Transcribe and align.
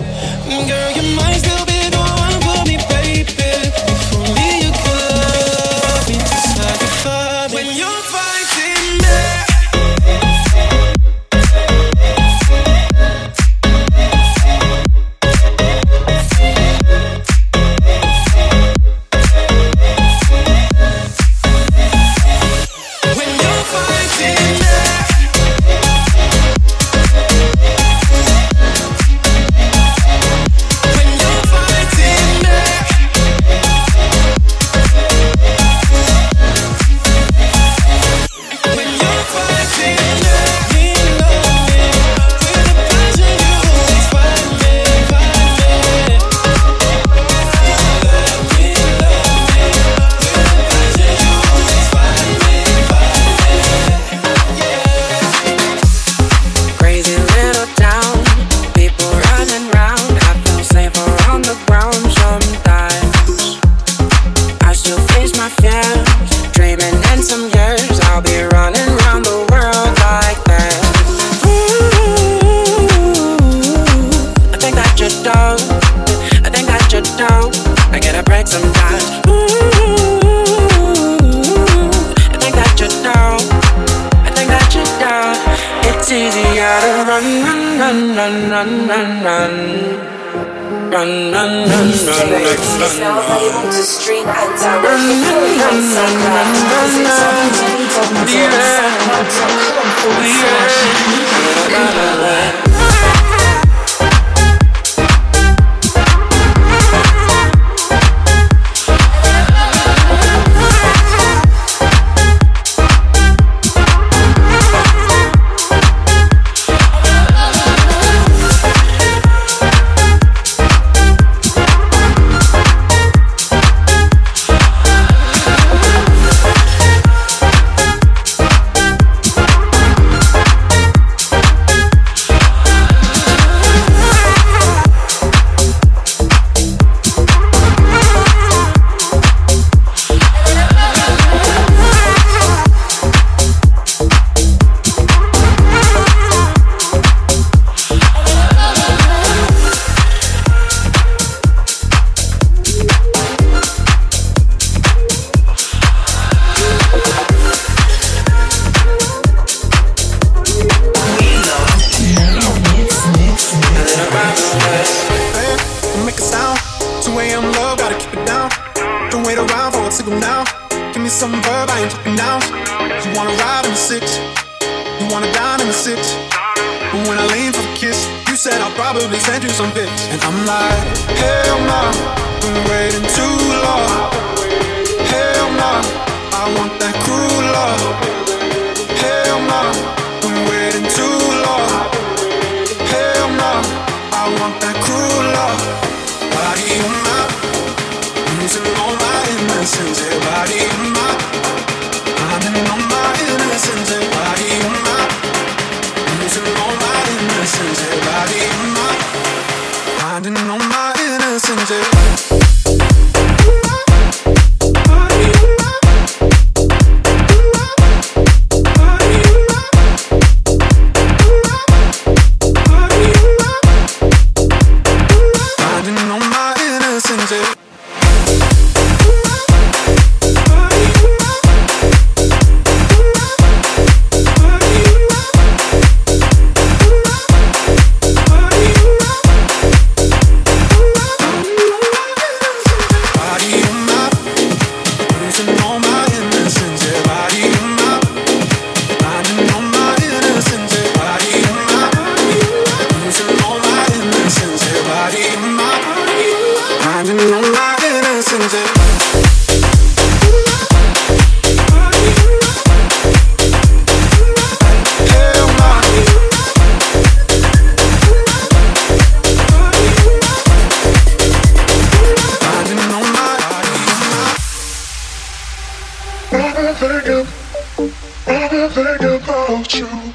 about 278.79 279.73
you, 279.73 280.06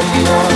don't 0.00 0.51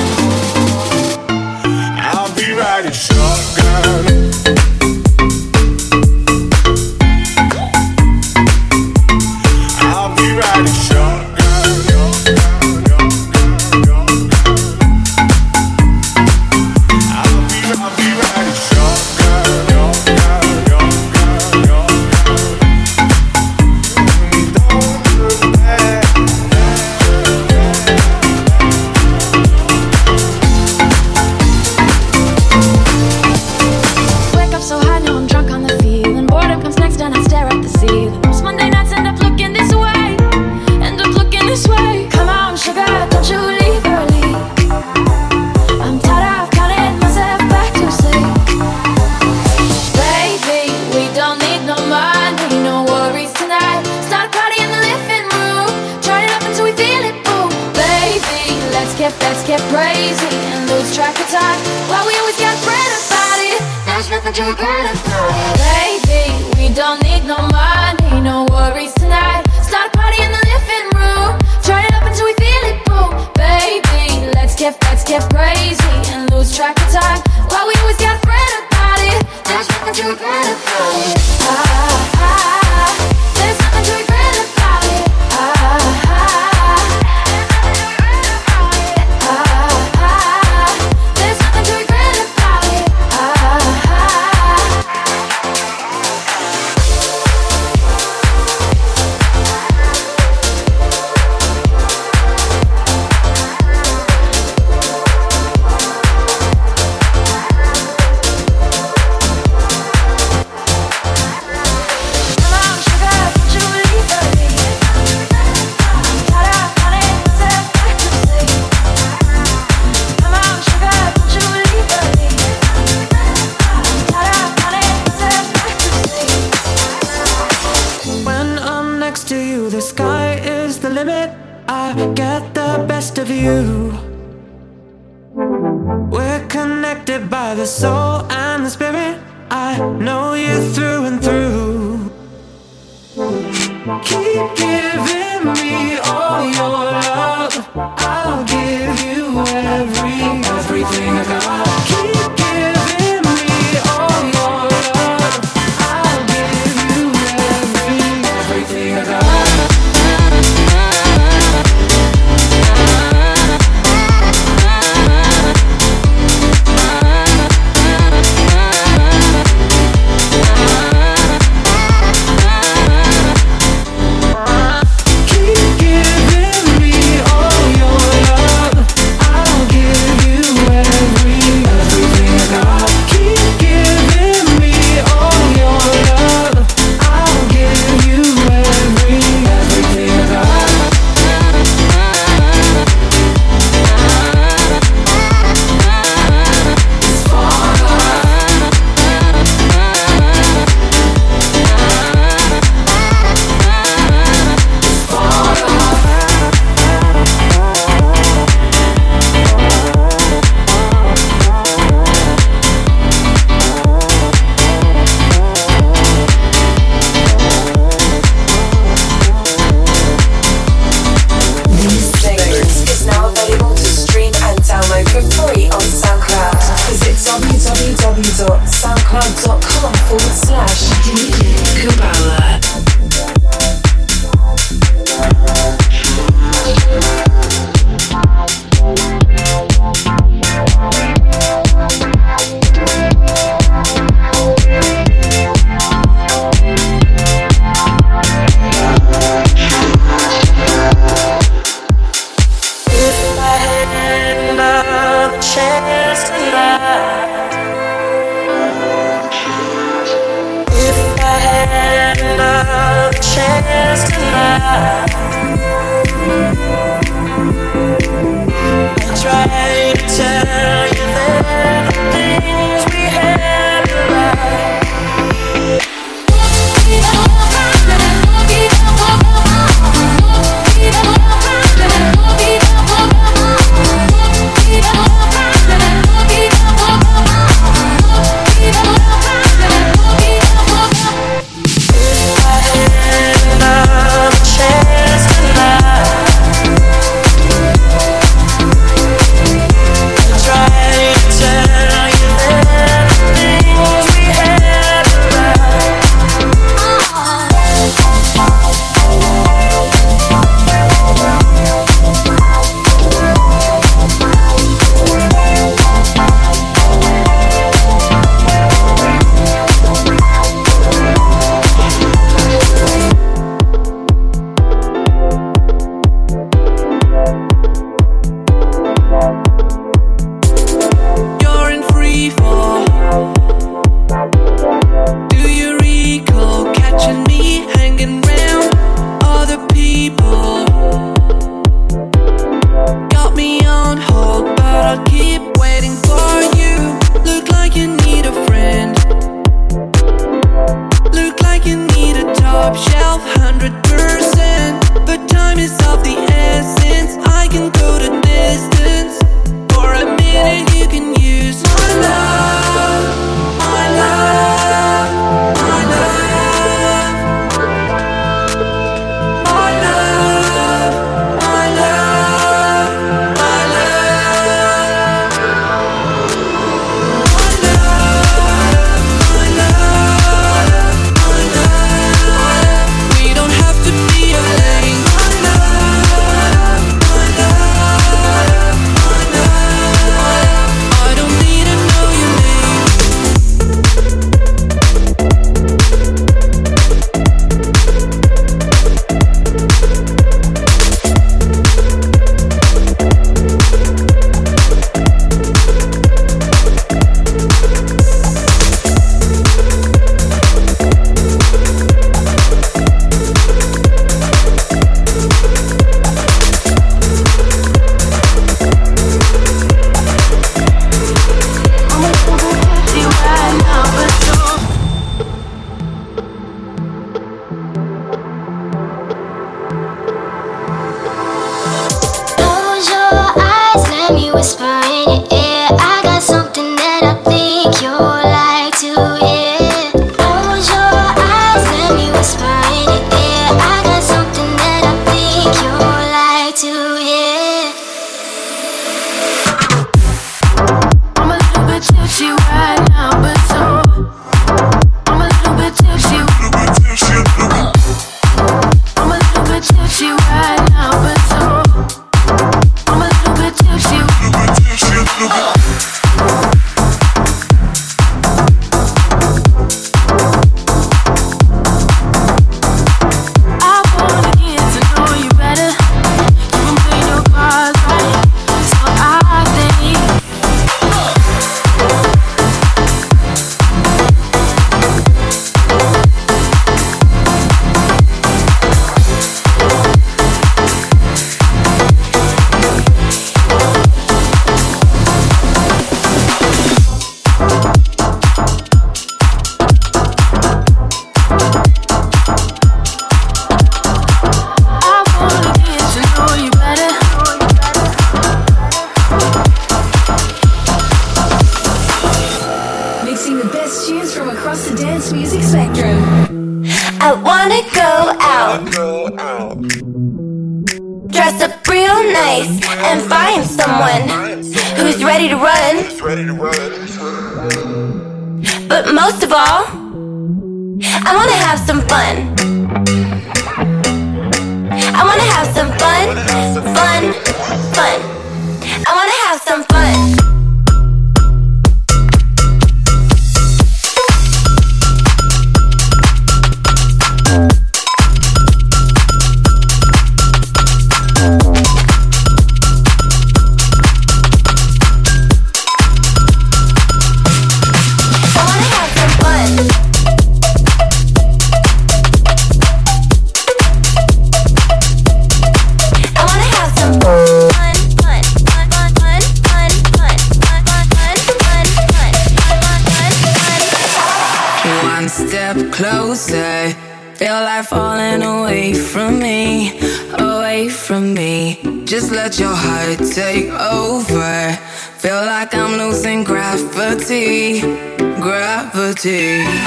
Whisper 442.27 442.56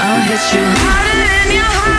I'll 0.01 0.21
hit 0.21 0.39
you 0.53 0.63
harder 0.63 1.17
than 1.27 1.55
your 1.55 1.63
heart. 1.65 1.98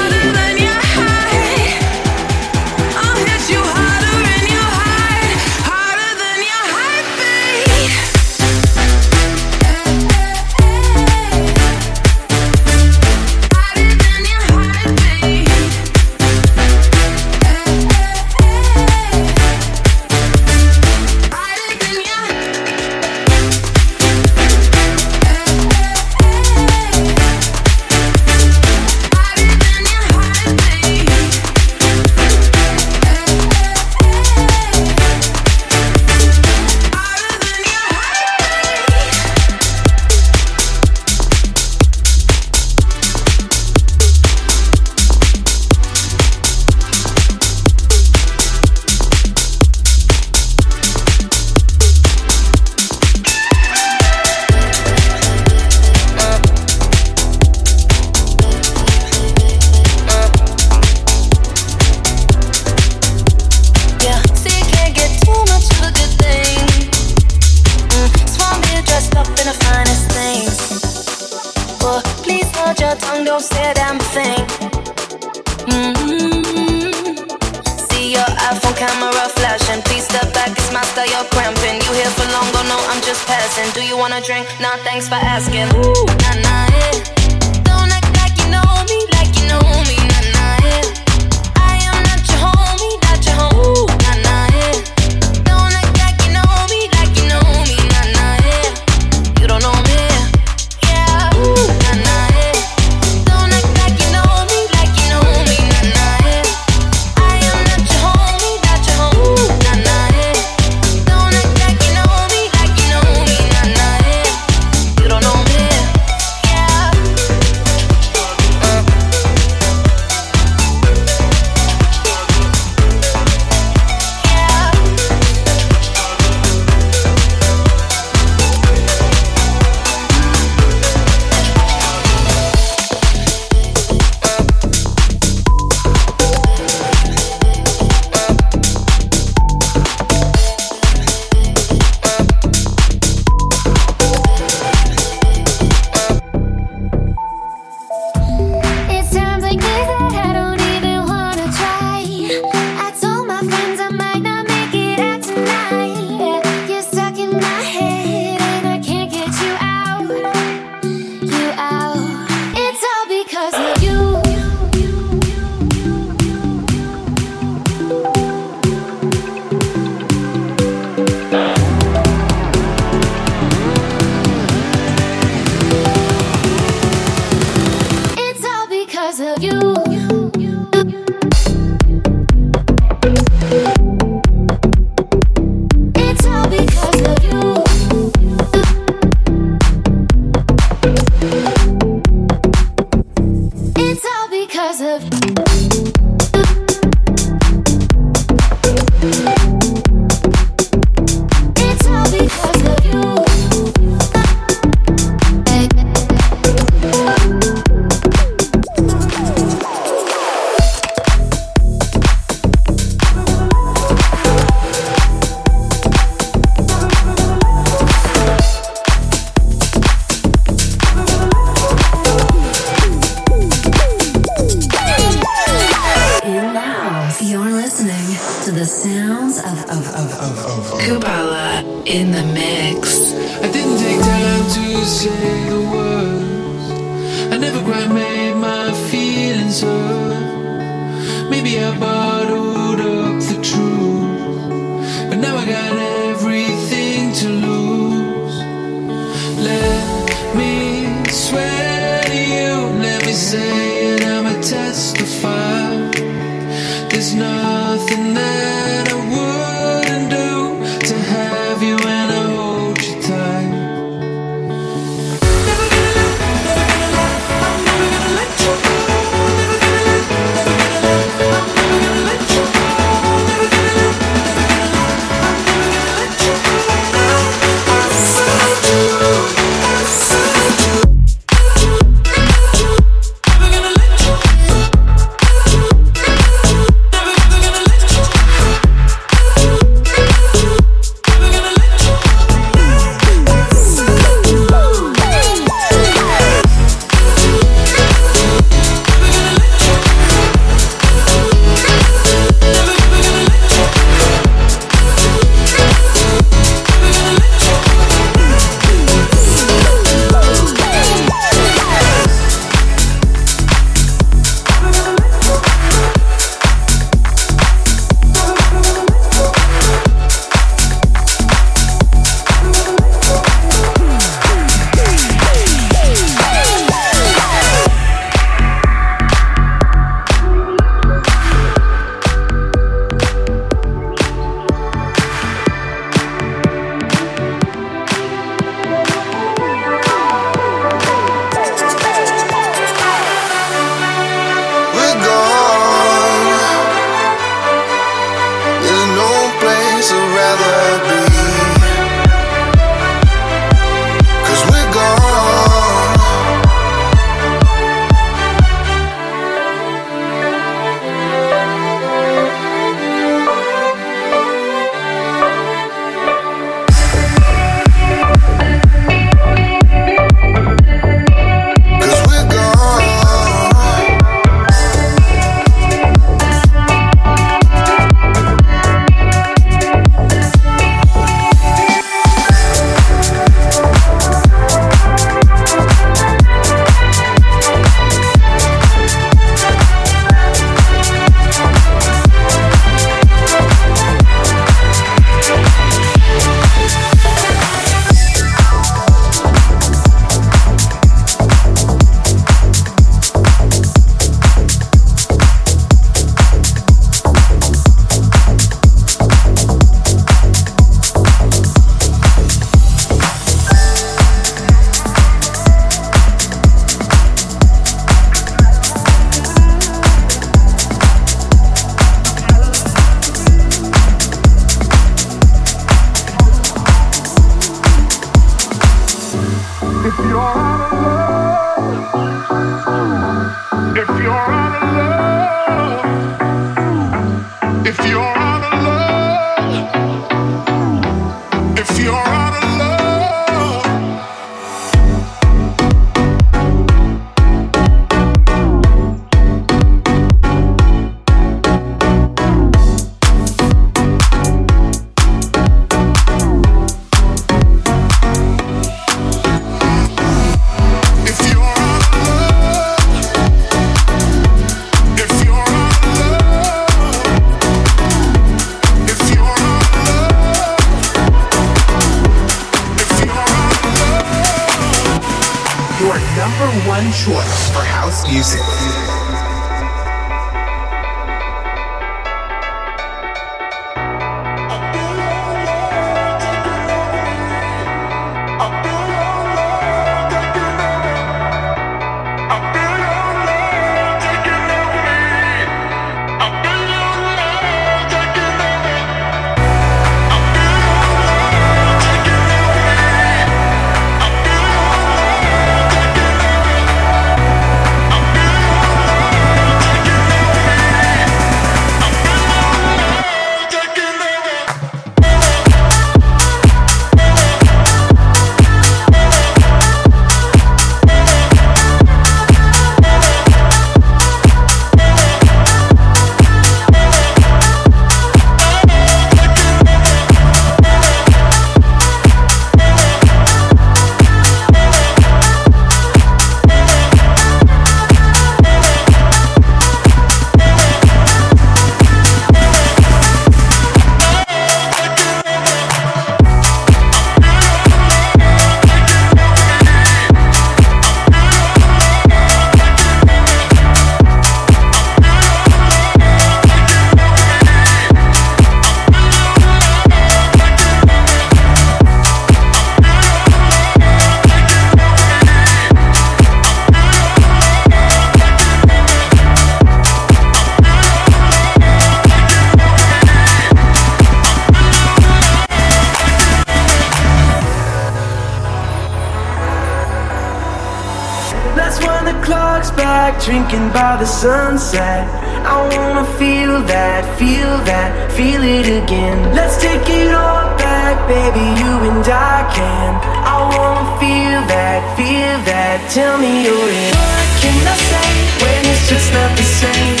Let's 581.68 581.84
wind 581.84 582.06
the 582.08 582.16
clocks 582.24 582.70
back, 582.70 583.20
drinking 583.20 583.68
by 583.76 584.00
the 584.00 584.06
sunset. 584.06 585.04
I 585.44 585.68
wanna 585.68 586.08
feel 586.16 586.64
that, 586.64 587.04
feel 587.20 587.60
that, 587.68 588.08
feel 588.16 588.40
it 588.40 588.64
again. 588.80 589.36
Let's 589.36 589.60
take 589.60 589.84
it 589.84 590.08
all 590.16 590.48
back, 590.56 590.96
baby, 591.04 591.44
you 591.60 591.72
and 591.92 592.00
I 592.08 592.48
can. 592.56 592.90
I 593.04 593.36
wanna 593.52 593.84
feel 594.00 594.40
that, 594.48 594.80
feel 594.96 595.36
that, 595.44 595.84
tell 595.92 596.16
me 596.16 596.48
you're 596.48 596.56
in. 596.56 596.92
What 596.96 597.28
can 597.44 597.60
I 597.60 597.76
say 597.76 598.12
when 598.40 598.60
it's 598.72 598.88
just 598.88 599.12
not 599.12 599.28
the 599.36 599.44
same? 599.44 600.00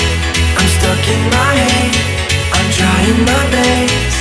I'm 0.56 0.68
stuck 0.72 1.04
in 1.04 1.22
my 1.36 1.52
head, 1.68 1.92
I'm 2.48 2.68
trying 2.80 3.20
my 3.28 3.44
best. 3.52 4.16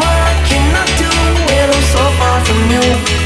What 0.00 0.34
can 0.48 0.64
I 0.72 0.84
do 0.96 1.12
when 1.44 1.66
I'm 1.76 1.86
so 1.92 2.04
far 2.16 2.36
from 2.40 2.60
you? 2.72 3.25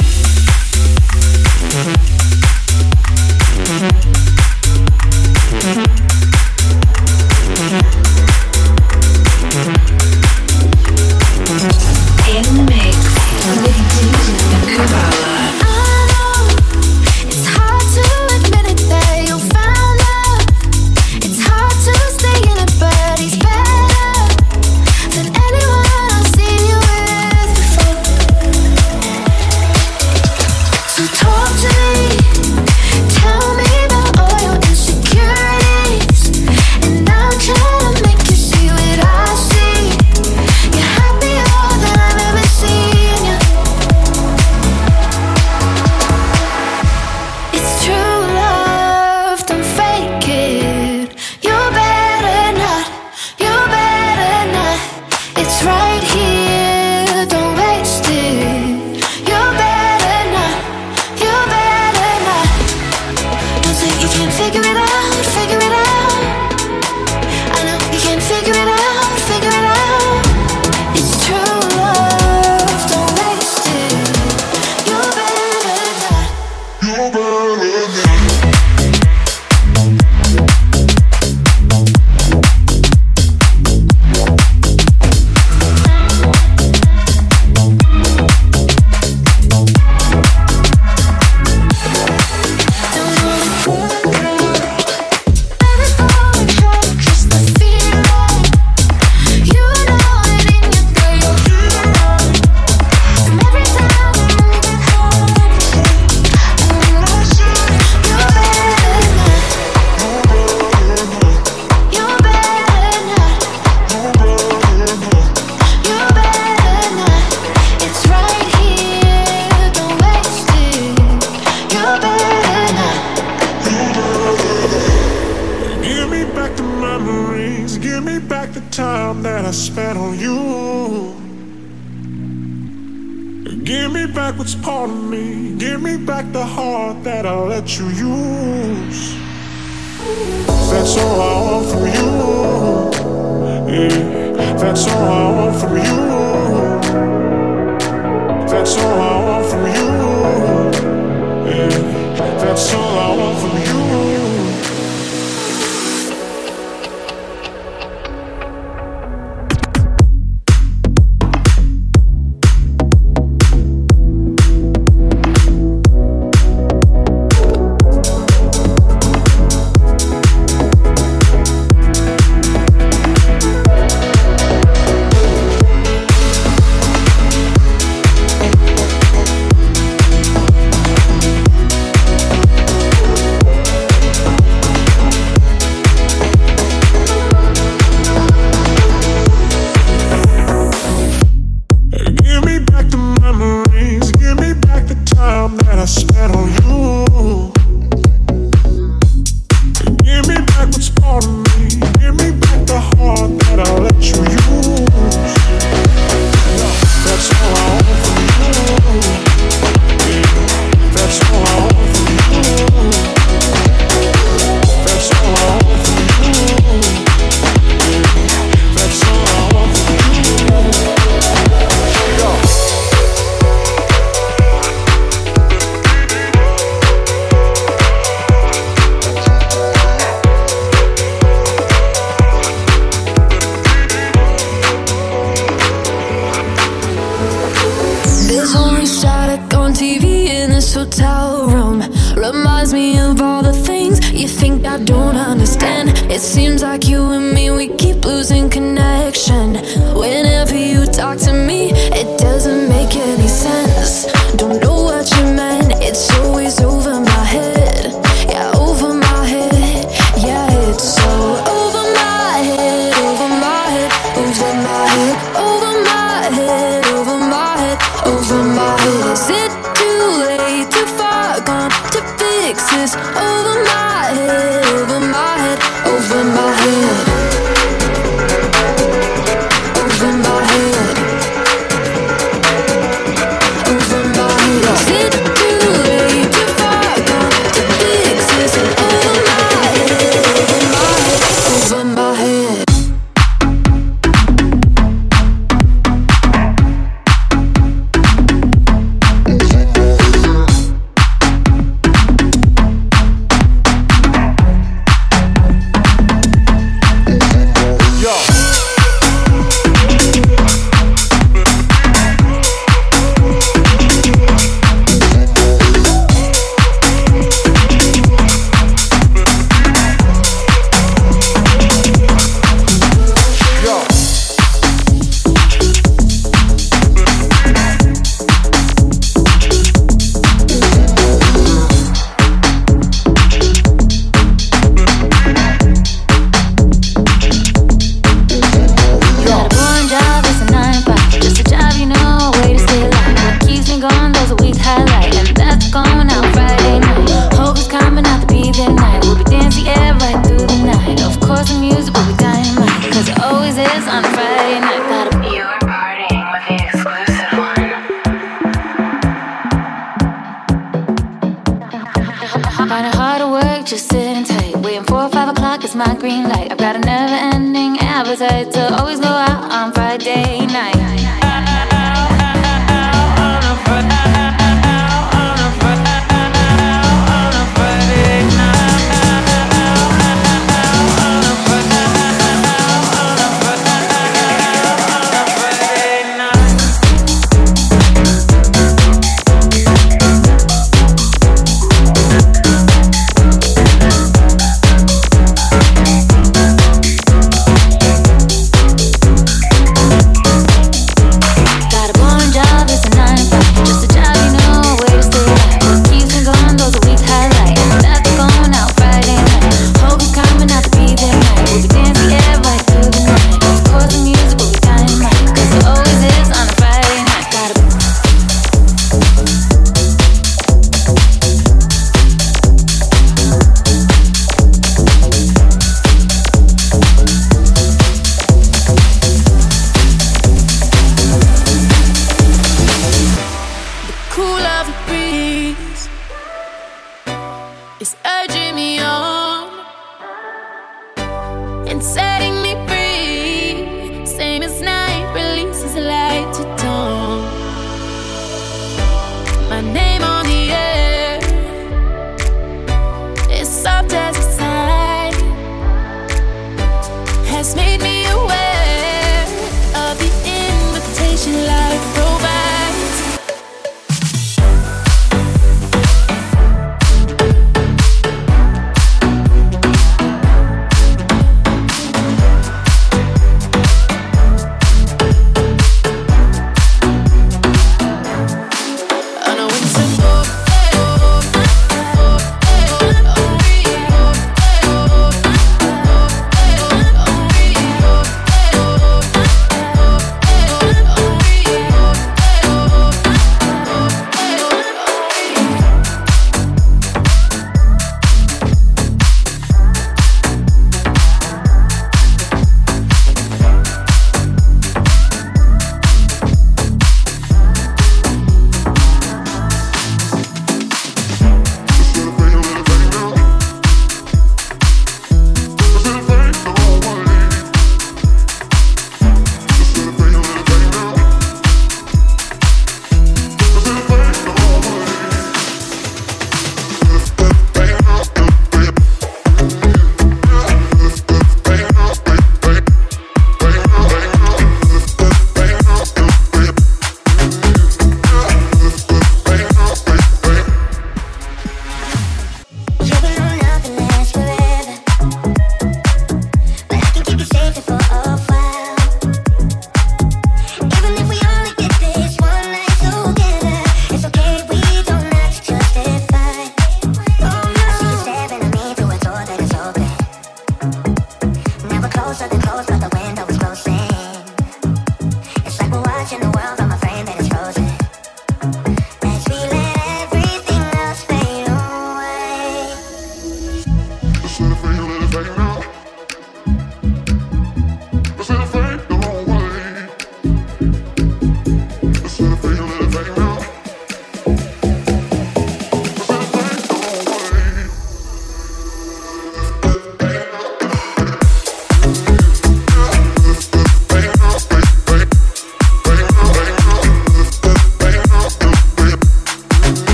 Four 365.01 365.07
or 365.07 365.13
five 365.13 365.29
o'clock 365.29 365.63
is 365.63 365.75
my 365.75 365.95
green 365.95 366.29
light. 366.29 366.51
I've 366.51 366.59
got 366.59 366.75
a 366.75 366.79
never 366.79 367.15
ending 367.15 367.75
appetite 367.79 368.51
to 368.51 368.79
always 368.79 368.99
go 368.99 369.07
out 369.07 369.51
on 369.51 369.73
Friday 369.73 370.45
night. 370.45 371.00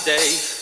Today. 0.00 0.59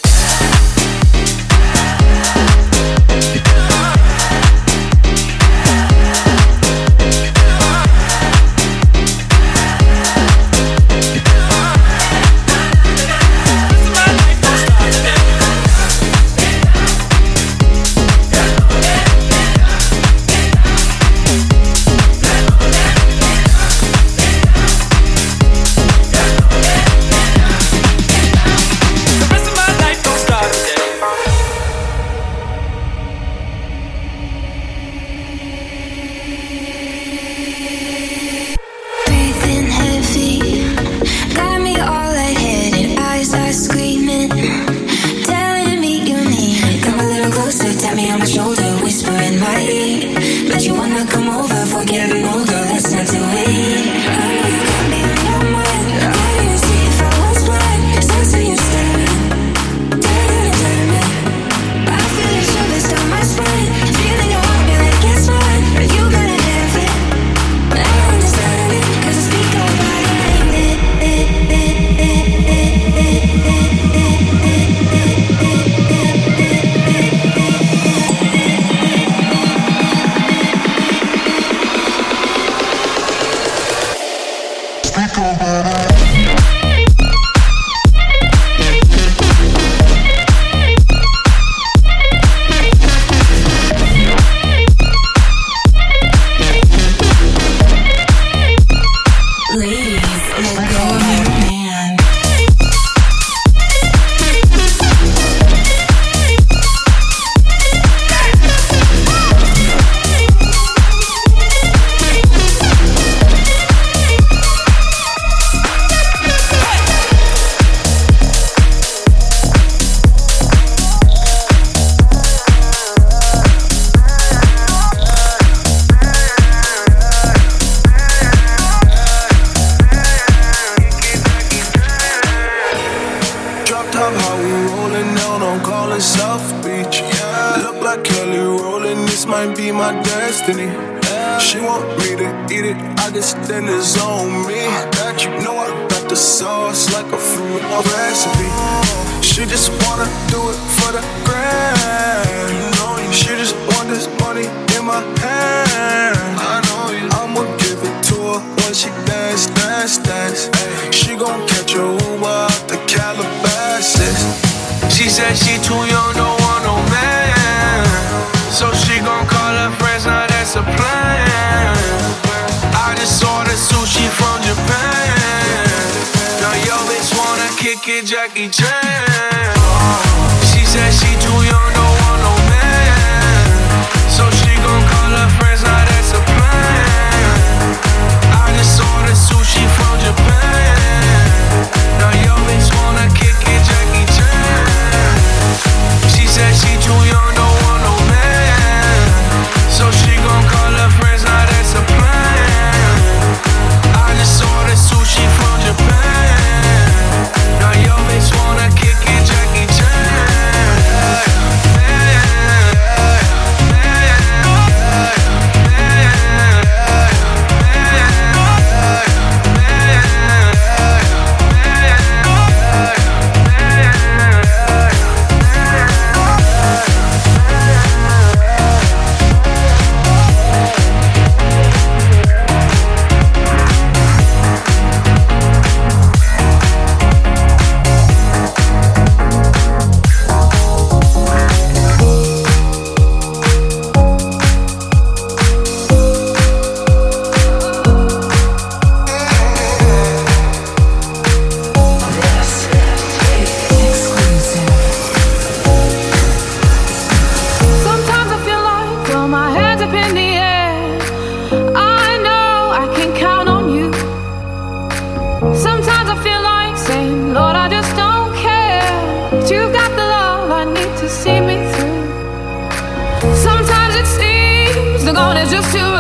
Seems 275.47 275.51
the 275.51 275.59
going 275.59 275.61
is 275.63 275.69
just 275.69 275.73
too 275.73 275.98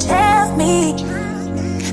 Tell 0.00 0.56
me 0.56 0.92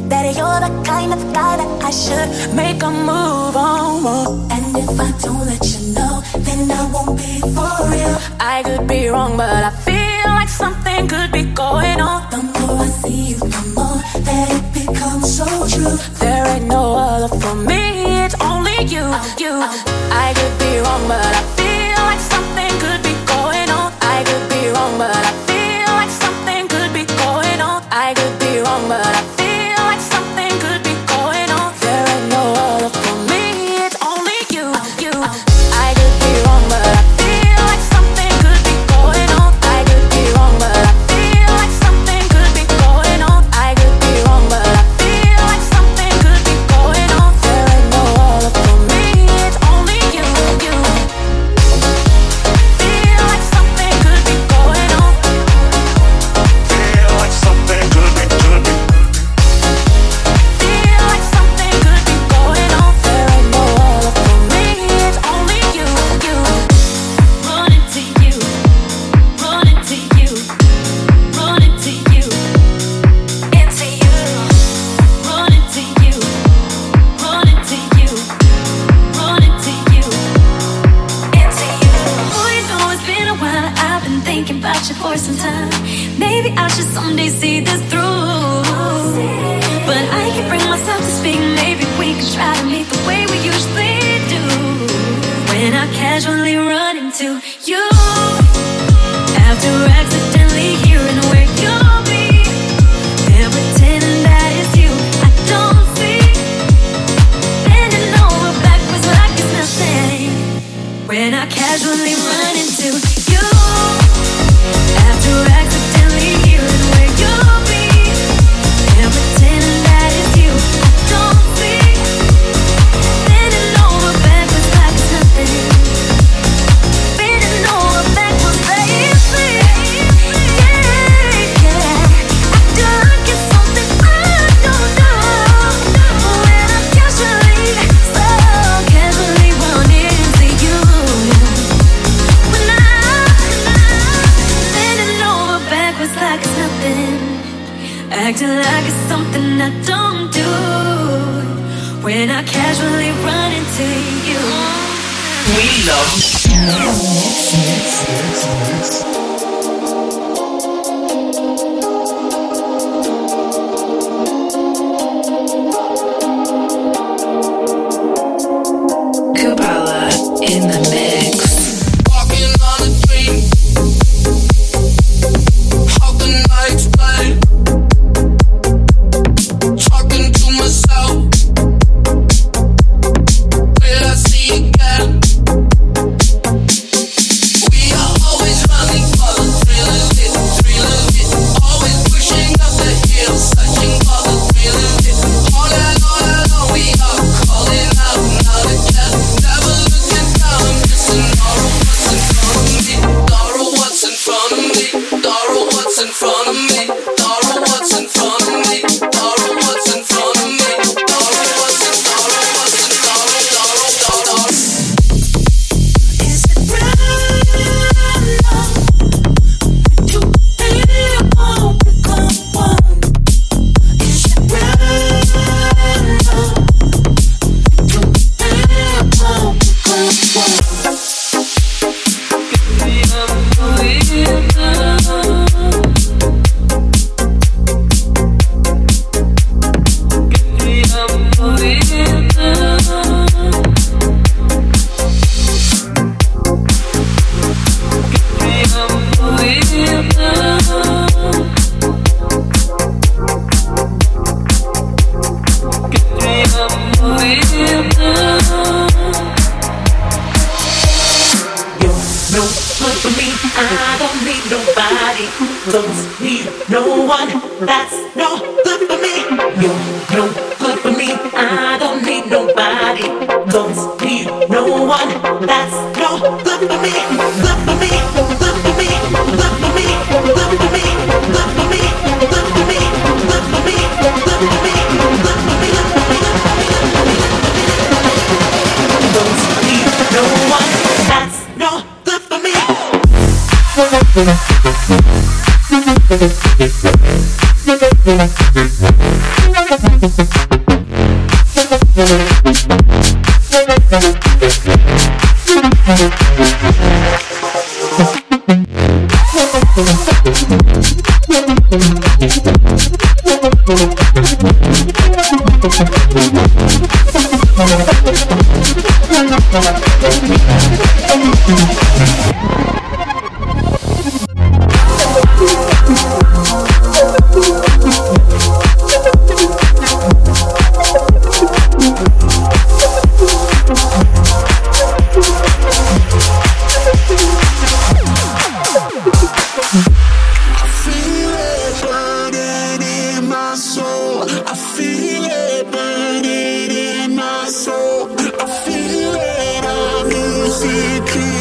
that 0.10 0.36
you're 0.38 0.62
the 0.66 0.72
kind 0.86 1.14
of 1.14 1.22
guy 1.34 1.58
that 1.58 1.84
I 1.84 1.92
should 1.92 2.56
make 2.56 2.82
a 2.82 2.90
move 2.90 3.56
on. 3.56 4.52
And 4.52 4.78
if 4.78 5.00
I 5.00 5.12
don't 5.22 5.46
let 5.46 5.64
you 5.72 5.94
know, 5.94 6.22
then 6.38 6.72
I 6.72 6.90
won't 6.92 7.18
be 7.18 7.40
for 7.56 7.74
real. 7.92 8.18
I 8.40 8.64
could 8.64 8.88
be 8.88 9.08
wrong, 9.08 9.38
but 9.38 9.64
I 9.64 9.72
feel 9.88 10.32
like 10.40 10.50
something 10.50 11.08
could 11.08 11.32
be 11.32 11.44
going 11.44 12.00
on. 12.00 12.30
The 12.32 12.38
more 12.38 12.80
I 12.80 12.88
see 12.88 13.22
you, 13.32 13.38
the 13.38 13.64
more 13.76 14.00
that 14.28 14.48
it 14.58 14.66
becomes 14.74 15.38
so 15.38 15.46
true. 15.68 15.98
There 16.20 16.48
ain't 16.48 16.66
no 16.66 16.96
other 16.96 17.30
for 17.40 17.56
me, 17.56 18.24
it's 18.26 18.36
only 18.42 18.78
you. 18.94 19.06
you. 19.44 19.54
I 20.26 20.34
could 20.38 20.56
be 20.60 20.80
wrong, 20.80 21.08
but 21.08 21.26
I 21.26 21.57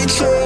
soul. 0.09 0.46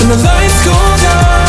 when 0.00 0.08
the 0.08 0.24
lights 0.24 0.64
go 0.64 0.72
down. 0.72 1.39